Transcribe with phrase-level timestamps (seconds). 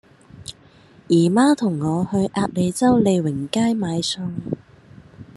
[1.09, 4.31] 姨媽同我去鴨脷洲利榮街買餸